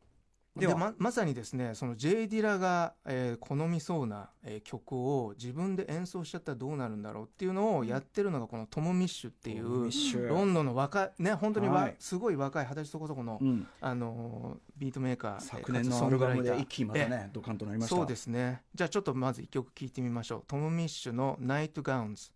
[0.55, 0.73] では。
[0.73, 11.95] でままさにですねその J・ ディラが、えー好みそうな、えー曲を自分で演奏しちゃったらどうなるんだろうっていうのをやってるのがこのトム・ミッシュっていうロンドンの若いね本当にわ、はい。
[11.99, 17.95] すごい若い二十歳そこそこの、うん、あのービートメーカー昨年のアルバムで一気にまたねドカンとなりました。
[17.95, 18.61] そうですね。
[18.73, 20.43] じゃあちょっとまず一曲聴いてみましょう。
[20.47, 22.31] トム・ミッシュの「ナイト・ガウンズ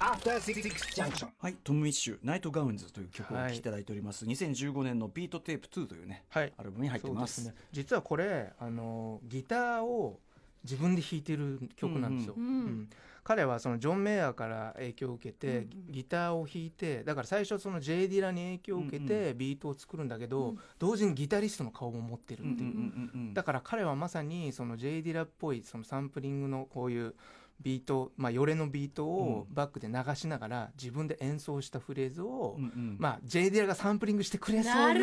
[0.00, 6.52] はい、トム・ミッシュ「Nightgowns」という曲をお聴きいただいております、2015年の「Beat Tape 2」というね、はい。
[6.56, 7.42] アルバムに入ってます。
[7.42, 7.54] すね。
[7.70, 10.18] 実はこれあのギターを
[10.64, 12.52] 自分で弾いてる曲なんですよ、うんうん。
[12.52, 12.90] うん。
[13.22, 20.58] 彼はそのジョン・メイヤーから影響を受けて、うんギターを弾いてだから最初その J・ ディラに影響を受けうんてビートを作るんだけど、うん。
[20.78, 23.34] 同時にギタリストの顔も持ってるっていう、ん。
[23.34, 27.14] だから彼はまさにその J・ ディラっぽいそのサンプリングのこういう
[27.62, 32.96] ビート、まあ、よれのビートをバックで流しながら自分で演奏したフレーズを、うんうん。
[32.98, 35.00] まあ、J・ ディラがサンプリングしてくれそうななる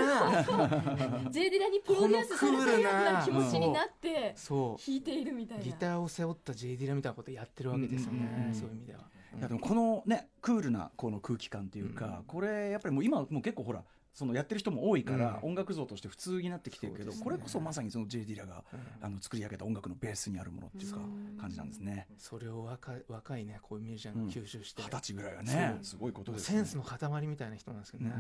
[1.32, 4.86] J ディラにプロデュースされたような気持ちになって そう。
[4.86, 5.64] 弾いているみたいな。
[5.64, 9.00] ギターを背負った J・ ディラみたいなことやってるわけですよね、うんうんうんそういう意味では。
[9.38, 12.24] いやでもこのねクールなこの空気感っていうか、うん。
[12.26, 13.84] これやっぱりもう今はもう結構ほら
[14.18, 15.50] そのやってる人も多いから、うん。
[15.50, 19.06] 音楽像として普通になってきてるけど、これこそまさにその J・ ディラが、うん。
[19.06, 21.38] あの作り上げた音楽のベースにあるものっていうかうん。
[21.38, 22.08] 感じなんですね。
[22.18, 28.14] それを若い若いねこういうミュージシャンが吸収して、二十歳ぐらいはねすごいことです、ね、センスの塊みたいな人なんですけどね。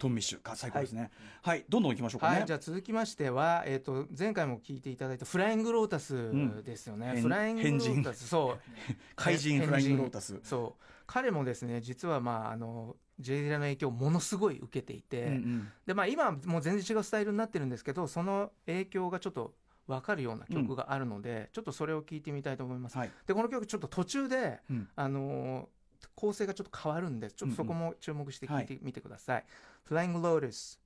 [0.00, 1.12] トム・ミッシュか最高ですね。
[1.42, 6.32] はい、どんどん行きましょうかね、はい、じゃあ続きましては、えー、と前回も聞いていただいたフライングロータス
[6.64, 7.22] ですよね、うん。
[7.22, 8.94] フライングロータスそう。
[9.14, 10.40] 怪人フライングロータス。
[10.42, 10.82] そう。
[11.06, 19.54] 彼もですね実はまああの J・ ディラの影響をものすごい受けていて、うんうんでまあ、今はもう全然違うスタイルになってるんですけどその影響がちょっと
[19.86, 22.96] 分かるような曲があるので、ちょっとそれを聞いてみたいと思います。
[22.96, 25.66] はいでこの曲ちょっと途中で、うんあのー
[26.14, 29.44] 構成がちょっと変わるんでちょっとそこも注目して聞いてみてください。
[29.88, 30.78] Flying Lotus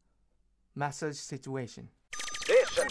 [0.77, 1.85] Massage Situation
[2.49, 2.89] Listen.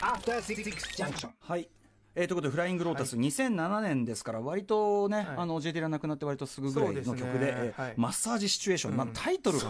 [0.00, 0.64] After Six
[0.96, 1.30] Junction.
[1.38, 1.68] はい
[2.16, 5.26] えー、ということで、フライングロータス、2007年ですから、割とね、はい。
[5.36, 7.94] あの J・ ディラ亡くなって割とすぐぐらいの曲で、えーはい。
[7.96, 8.98] マッサージシチュエーション、うん。
[8.98, 9.68] まあ、タイトルが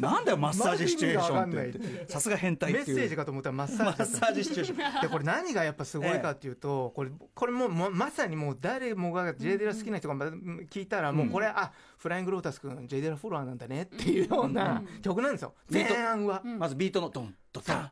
[0.00, 2.12] なんだよ、マッサージシチュエーションって。
[2.12, 2.96] さすが変態メッっていう。
[2.98, 5.00] セージかと思ったらマッサマージージシチュエーション。
[5.02, 15.54] でこれ何がやっぱすごいかっていうと、これこれもうもうまさにもう誰もが J・ ディラ好きな人がま聞いたらもうこれ、あフライング・ロータス君 J・ ディラフォロワーなんだねっていうような曲なんですよ。
[15.70, 16.58] 前半は、うん。
[16.58, 17.90] まずビートのドン、ドタン。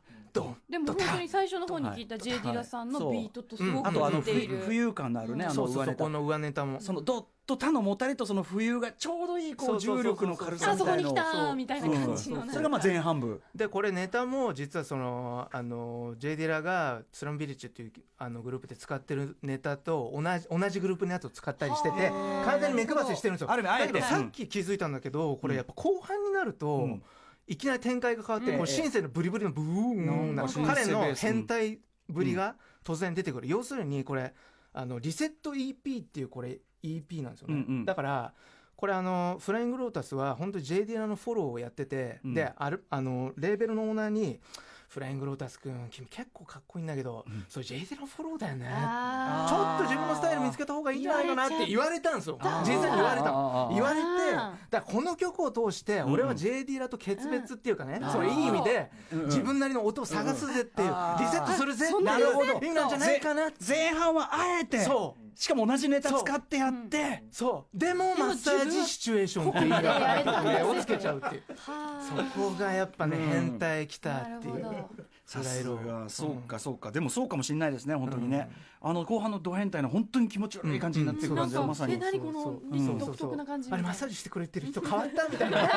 [0.69, 6.81] でも本当に最初の方に聞いた J・ ディラさんのビートとすごくあとあのふ似ている、浮遊感のあるね、あのそうそう上ネタそこの上ネタも。
[6.81, 11.15] そのドッと他のもたれとその浮遊がちょうどいいこう重力の軽さあみたいのを。
[11.15, 13.41] そこに来たそうみたいな感じのうんそれがまあ前半部。
[13.53, 22.45] でこれネタも実はそのあの J・ ディラがスラム・ヴィレッジっていうあのグループで使ってるネタと同じ同じグループのやつを使ったりしててはあ。
[22.51, 23.51] 完全に目配せしてるんですよ。
[23.51, 23.93] ある意味あえて。
[23.93, 27.03] だけどさっき気づいたんだけどこれやっぱ後半になると、うん
[27.47, 31.79] いきなり展開が変わって、うんこうシンセのブリブリのブーンな彼の変態
[32.09, 34.33] ぶりが突然出てくる、要するにこれ
[34.73, 38.33] あのリセット EP っていうこれ EP なんですよね、だから
[38.75, 42.33] これあのフライングロータスは本当に J・ ディラのフォローをやってて、うん。
[42.33, 44.39] であるあのレーベルのオーナーに
[44.87, 48.67] フライングロータス君君結構かっこいいんだけど、それ J・ ディラのフォローだよね。
[48.69, 52.37] あちょっと自分のスタイル見つけた方がいいんじゃないかなって言われたんですよ。
[52.41, 59.25] 実際に言われた言われてだからこの曲を通して俺は J・ ディラと決別っていうかね、それいい意味でうん。
[59.25, 61.17] 自分なりの音を探すぜっていう、うん。
[61.19, 62.53] リセットするぜっていうなるほど。
[62.53, 64.79] 意味なんじゃないかな前半はあえて。
[64.79, 67.77] そうしかも同じネタ使ってやってそう。
[67.77, 71.43] でもマッサージシチュエーションっていう意味がやれたんだをつけちゃうっていう。
[71.57, 73.29] そはこがやっぱね、うん。
[73.29, 74.85] 変態きたっていう
[75.25, 76.07] さすが。
[76.07, 76.91] そうかそうか。
[76.91, 78.49] でもそうかもしれないですね本当にね。
[78.81, 81.37] あの後半のド変態の本当に気持ち悪い感じになっていくうん。
[81.39, 81.93] 感じはまさに。
[81.93, 85.57] え何この独特な感じあれマッサージしてくれてる人変わったみたいな。
[85.61, 85.67] 目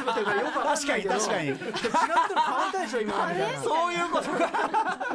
[0.00, 1.48] つぶってるからよくわかんないけど確かに。
[1.48, 5.06] 違う人変わったでしょ今みたいなそういうことか。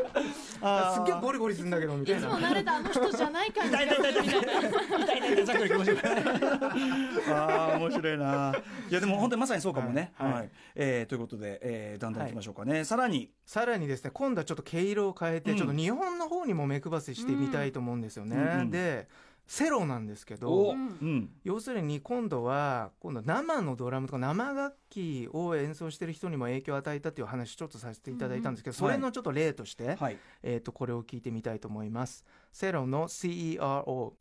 [0.95, 2.27] すっげえゴリゴリするんだけどみたいな。
[2.27, 5.33] いつも慣れたあの人じゃない感じが痛い痛い痛い痛い痛い痛い。
[5.33, 7.31] 痛いざっくり気持ち悪い。
[7.33, 8.55] ああ面白いな。
[8.89, 10.13] いやでも本当にまさにそうかもね。
[10.15, 10.31] はい。
[10.31, 10.49] はい。
[10.75, 12.85] えーということでえーだんだんいきましょうかね。
[12.85, 15.57] さらにさらにですね今度はちょっと毛色を変えて、うん。
[15.57, 19.07] ちょっと日本の方にも目配せしてみたいと思うんですよね、うんうんで
[19.47, 21.29] セロなんですけおどうん。
[21.45, 30.17] 要するに今度は今度生のドラムとか生楽器を演奏してる人にも影響を与えたっていう話ちょっとさせていただいたんですけど、それのちょっと例として、はい。
[30.43, 32.25] えー、とこれを聞いてみたいと思います。
[32.51, 34.15] セロの CERO.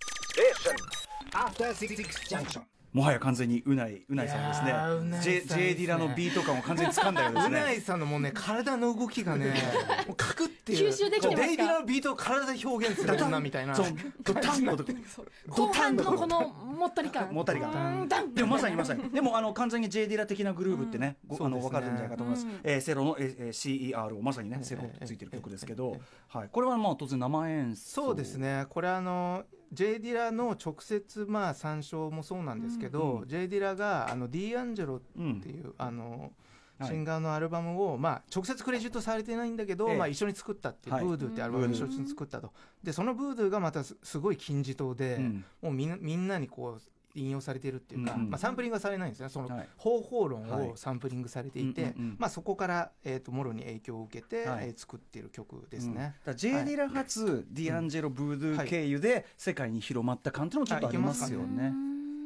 [1.33, 1.97] After Six
[2.29, 2.63] Junction.
[2.97, 5.21] もはや完全にうないうないさんですね。
[5.21, 5.75] い J, さん J ですね。
[5.75, 9.53] ディラのビート感を完全に掴んだようですうなねいさんのもうね体の動きがね
[10.09, 10.89] もうカクっていう。
[10.89, 11.47] 吸収できてますか？
[11.47, 13.15] デイビラのビートを体で表現する。
[13.17, 13.87] 女みたいなそう
[14.25, 17.35] ドタンの後半のこのもったり感。
[17.35, 18.09] もったり感。
[18.35, 19.11] でもまさにまさに。
[19.11, 22.61] でもあの完全に J ディラ的なグルーブってね、ごあの分かるんじゃないかと思います、うん。
[22.65, 27.91] えーセロの、えー、CER をまさにねセロついてる曲ですけど、はい、これはまあ当然生演奏。
[27.91, 28.65] そうですね。
[28.71, 35.33] これあの J・ ディラの直接まあ参照もそうなんですけど、うん J・ ディラがあのディアンジェロうん。
[35.35, 36.33] っていう、あの
[36.79, 36.91] はい。
[36.91, 39.97] シンガーのアルバムを、まあ、直接クレジットされてないんだけど、ええ。
[39.97, 41.05] まあ、一緒に作ったっていう、はい。
[41.05, 42.53] Voodoo ってアルバムを一緒に作ったと、
[42.83, 45.45] でそのブードゥがまたすすごい金字塔で、うん。
[45.63, 46.83] もうみんなみんなにこう
[47.17, 48.31] 引用されてるっていうか、うんうん。
[48.31, 49.29] まあ、サンプリングはされないんですね。
[49.29, 49.69] そのはい。
[49.77, 50.69] 方法論はい。
[50.69, 52.17] をサンプリングされていて、うんうんうん。
[52.19, 54.69] まあ、そこから、えー、ともろに影響を受けて、はい。
[54.69, 55.95] えー作っている曲ですうん。
[55.95, 56.15] だね。
[56.25, 61.73] から J ディラ発、ディアンジェロ・ブードゥ経由で世界に広まった感っていうのもちょっとありますよね。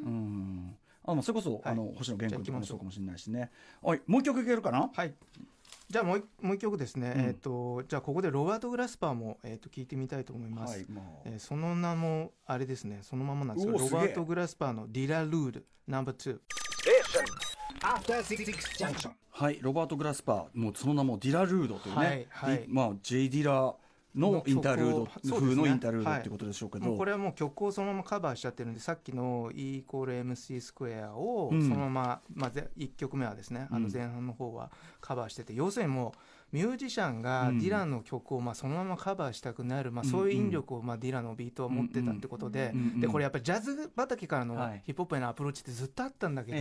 [0.04, 0.76] うん。
[1.04, 1.62] あのそれこそ、はい。
[1.64, 3.50] あの星野源君とかもそうかもしれないしね。
[3.82, 4.90] はい、もう一曲いけるかな？
[4.92, 5.14] はい。
[5.90, 7.12] じゃあもう一もう一曲ですね。
[7.16, 10.76] うんえっ、とじゃあここでロバート・グラスパーもえっ、と聞いてみたいと思います。
[10.76, 13.00] はい、まあえーその名もあれですね。
[13.02, 16.38] そのままなんですけど、ロバート・グラスパーのディラ・ルールナンバー2。
[16.80, 17.50] Station.
[17.82, 18.44] After Six
[18.78, 19.10] Junction.
[19.30, 23.74] はい、ロバート・グラスパー、もうその名もディラルードというね、はいはいまあ J ディラ
[24.14, 26.30] ののインタールード風のインタールードはいってい。
[26.30, 33.92] うことでしょうけど、もうこれはもう曲をそのままカバーしちゃってるんでさっきの E イコール MC スクエアをうんそのまま、まあ、ぜ1曲目はですねあのうん。
[33.92, 34.70] 前半の方は
[35.00, 36.18] カバーしてて、要するにもう
[36.52, 37.58] ミュージシャンがうん。
[37.58, 44.82] ディラの曲をまあそのままカバーしたくなる、まあ、うんそういう引力をまあディラのビートは持ってたってことで,、でこれやっぱりジャズ畑からのはい。
[44.84, 46.58] ヒップホップへのアプローチってずっとあったんだけど、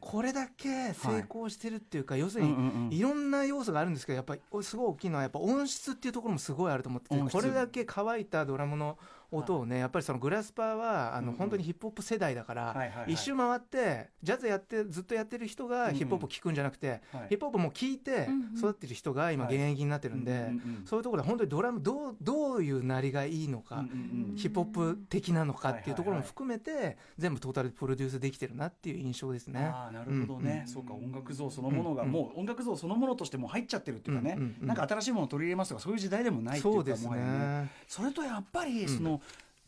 [0.00, 8.98] これだけ成功してるっていうか、要するにいろんな要素があるんですけどやっぱりすごい大きいのはやっぱ音質っていうところもすごいあると思っててこれだけ乾いたドラムの
[9.32, 11.32] 音をねやっぱりそのグラスパーはあうんうん。
[11.32, 13.12] の本当にヒップホップ世代だからはいはいはい。
[13.12, 17.28] 一周回ってジャズやってずっとやってる人がヒップホップ聴くんじゃなくてはい。
[17.30, 19.54] ヒップホップも聴いて育ってる人が今はい。
[19.54, 20.50] 現役になってるんで
[20.84, 24.36] そういうところで本当にドラムどうどういうなりがいいのかうんうんうん。
[24.36, 29.60] ヒップホップ的なのかっていうところも含めて全部トータルでプロデュースできてるなっていう印象ですね。
[29.60, 34.66] ああなるほどね、うんそうか音楽像そのものが、うんもう音楽像そのものとしてもう入っちゃってるっていうかね、うんうんうん。
[34.66, 37.70] なんか新しいものを取り入れますとかそういう時代でもないっていうかそうですもはやね。
[37.86, 38.88] それとやっぱりん。
[38.88, 39.20] その、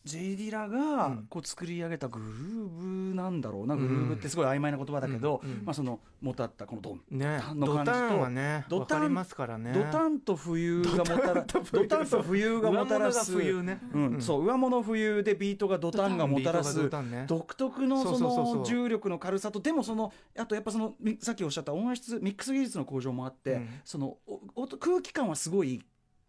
[0.05, 1.25] J ディラうがん。
[1.31, 2.67] こう作り上げたグルー
[3.09, 3.81] ブなんだろうな、うん。
[3.81, 7.41] グルーブってすごい曖昧な言葉だけど、まあそのもたったこのドン、ね。
[7.55, 9.73] のド感じとタンはねドタンわかりますからね。
[9.73, 13.35] ドタンと冬がもたらドタンと冬がもたらす。
[13.35, 14.21] 上物うん。
[14.21, 16.87] そう上物冬でビートがドタンがもたらす
[17.25, 23.69] 独特のその重力の軽さとでもそのあとやっぱそのみさっきおっしゃった音質ミックス技術の向上もあって、うん。
[23.83, 25.81] そのお音空気感はすごい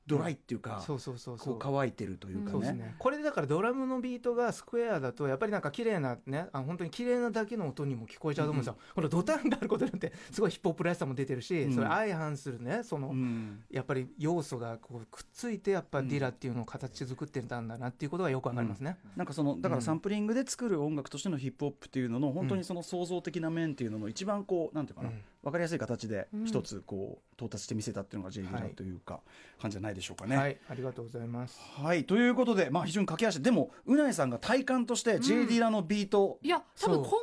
[0.07, 1.59] ドライっていうか、そうそうそうそう。
[1.59, 2.51] こう乾いてるというかね。
[2.53, 2.95] そうですね。
[2.99, 11.75] これでだからドラムのビートがスクエアだとやっぱりなんか綺麗なねあ本当に綺麗なだけの音にも聞こえちゃうと思うんですよ、このドタンがあることによってすごいヒップホップらしさも出てるし、うん。
[11.75, 13.63] それ相反するねその、うん。
[13.71, 25.23] やっぱり要素がこうくっついてやっぱディラっていうのを形作ってたんだなっていうことがよくわかりますね、なんかそのだからサンプリングで作る音楽としてのヒップホップっていうのの本当にその創造的な面っていうのの一番こうなんていうかな、うん。
[25.43, 29.21] 分かりやすい形でうん一つこう到達してみせたっていうのが J リーダーというか
[29.61, 30.37] 感じじゃないでしょうかね。
[30.37, 31.59] はいありがとうございます。
[31.83, 37.19] はいということで、まあ、非常に駆け足でもうないさんが体感として J ディラのビート、いや多分今後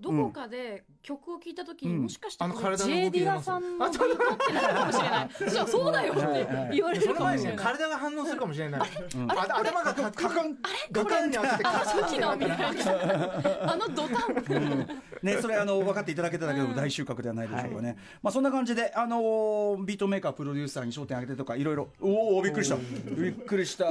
[0.00, 2.02] どこかで曲を聴いた時に、うん。
[2.02, 5.28] もしかしてあのこれ体の J ディラさんのビートってなるかもしれない。
[5.30, 7.56] そしたらそうだよって言われるかもしれない。
[7.56, 8.80] 体が反応するかもしれない。
[9.28, 10.56] 頭がカクン
[10.90, 15.00] ガカンに合わせてカあクン初期のみたいなあのドタン。
[15.22, 21.88] ね、それあの分かっていただけただけでも大収穫ではないでしょうかね、まあ、そんな感じで、あのービートメーカープロデューサーに焦点当ててとかいろいろ。
[22.00, 22.76] おおびっくりした。
[22.76, 23.84] びっくりした。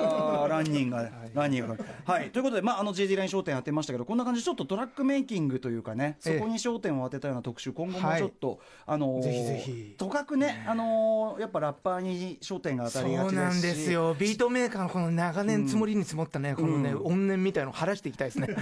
[0.48, 1.84] ランニングが、ランニングが。
[2.06, 2.30] はい。
[2.30, 6.36] ということで、まあ、あの JD ライン焦点当てましたけどこんな感じでちょっとトラックメイキングというかねそえ。
[6.36, 9.96] えこに焦点を当てたような特集今後もちょっと、あのーぜひぜひ。
[9.98, 13.54] とかくね、あのーやっぱラッパーに焦点が当たりがそうちですし。
[13.54, 14.16] なんですよ。
[14.18, 18.48] ビートメーカーのこの長年積もりに積もったね、このねうん怨念みたいのを晴らしていきたいですね、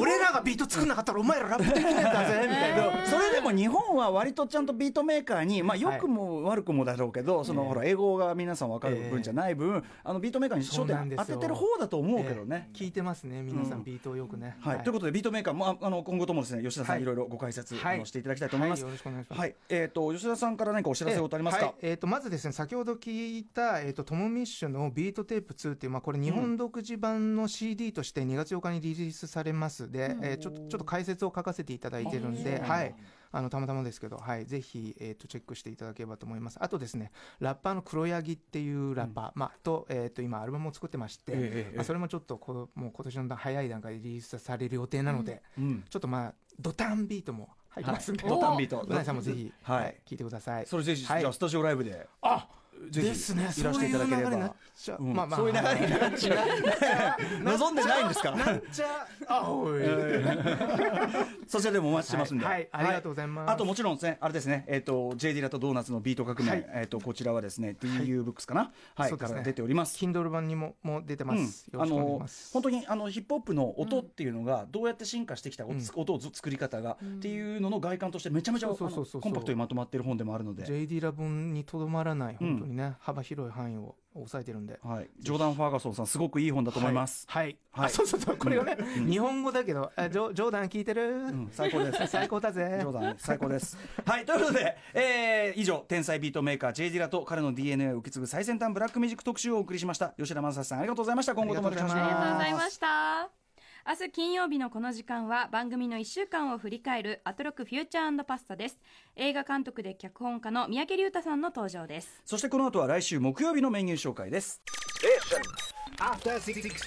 [0.00, 12.68] 俺らがビート作んなかったらお前らラップできねえんだぜみたいな、 それでも日本は割とちゃんとビートメーカーに、まあ、良くも悪くもだろうけど、そのほら英語が皆さん分かる分じゃない分、あのビートメーカーに焦点当ててる方だと思うけどね。
[12.74, 12.84] ええ。
[12.84, 13.80] 聞いてますね皆さうん。
[13.80, 14.78] んビートをよくね、はい。
[14.80, 17.02] ということでビートメーカーもああの今後ともですね吉田さん、はい。
[17.02, 18.06] い、ろいろご解説、はい。
[18.06, 18.84] していただきたいと思います。
[18.84, 18.90] はい。
[18.90, 19.38] よろしくお願いします。
[19.40, 21.66] はい、えっ、と吉田さんから何かお知らせ事ありますか？
[21.66, 21.74] はい。
[21.82, 32.94] えー、とまずですね先ほど聞いた、えー、とトム・ミッシュの「ビートテープ2」っていう、まあ、これ日本独自版の CD として2月8日にリリースされますで、えーちょっとちょっと解説を書かせていただいてるんで、はい、
[33.32, 36.58] あのたまたまですけど、はい、ぜひ、えー、とチェックしていただければと思います。
[36.60, 37.10] あとですね
[37.40, 45.84] ラッパーの黒柳っていうラッパー、まあ、と,、えー、と今アルバムを作ってまして、ええええまあ、それもちょっとこうもう今年の早い段階でリリースされる予定なので、うん。
[45.88, 48.82] ちょっとまあドタンビートも入ってますんで、ドタンビート。
[48.86, 49.84] うなぎさんもぜひ、はい。
[49.84, 50.66] はい聞いてください。
[50.66, 51.20] それぜひ、はい。
[51.20, 52.06] じゃあスタジオライブで。
[52.20, 52.48] あ
[52.90, 54.30] ぜひですねいらしていただければ。
[54.30, 55.02] そういう流になっちゃう。
[55.02, 55.14] うん。
[55.14, 55.38] まあまあ。
[55.38, 57.44] そういう流れになっちゃう。
[57.44, 59.82] 望んでないんですかなんちゃあおい。
[61.46, 62.54] そちらでもお待ちしてますんで、はい。
[62.54, 62.68] はい。
[62.72, 63.50] ありがとうございます。
[63.50, 64.18] あともちろんですね。
[64.20, 64.64] あれですね。
[64.66, 66.66] えっ、と J ディラとドーナツのビート革命、はい。
[66.74, 68.72] えっ、とこちらはですね DU ブックスかな。
[68.94, 69.96] はい、から出ております。
[70.04, 71.46] Kindle 版にももう出てまうん。
[71.48, 75.82] す、よあの本当にあのヒップホップの音っていうのがどうやって進化してきた、うん。
[75.94, 84.78] 音を作り方が、っていうのの外観としてめちゃめちゃコンパクトにまとまっている本でもあるので、JD ラ分にとどまらない本当にね、幅広い範囲を抑えてるんで。
[84.82, 87.56] はい、ジョーダン・ファーガソンさんすごくいい本だと思います、はい、はい。
[87.72, 88.36] はいあそうそうそう。
[88.36, 88.76] これがね、
[89.08, 91.48] 日本語だけどあジョジョーダン聞いてる、うん。
[91.52, 92.06] 最高です。
[92.10, 92.78] 最高だぜ。
[92.80, 93.78] ジョーダン最高です。
[94.04, 100.14] はい、ということで、えー以上、天才ビートメーカー J・ ディラと彼の DNA を受け継ぐ最先端ブラックミュージック特集をお送りしました。
[100.18, 101.34] 吉田正史さん、ありがとうございました。
[101.34, 102.24] 今後ともよろしくお願いしあります。
[102.24, 103.41] がとうございました
[103.84, 108.78] 明日金曜日のこの時間は番組の1週間を振り返るアトロックフューチャーパスタです
[109.16, 114.62] 映画監督で脚本家の三宅龍太さんの登場ですそしてこの後は来週木曜日のメニュー紹介です。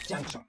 [0.08, 0.40] Junction.